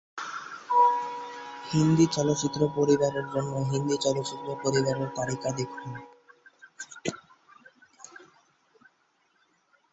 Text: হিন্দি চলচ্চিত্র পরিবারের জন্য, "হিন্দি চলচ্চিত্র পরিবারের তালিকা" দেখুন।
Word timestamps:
হিন্দি 1.65 2.05
চলচ্চিত্র 2.07 2.61
পরিবারের 2.75 3.25
জন্য, 3.33 3.53
"হিন্দি 3.71 3.95
চলচ্চিত্র 3.97 4.47
পরিবারের 4.63 5.09
তালিকা" 5.15 5.49
দেখুন। 5.51 5.91